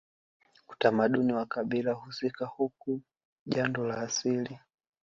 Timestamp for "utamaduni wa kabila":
0.69-1.93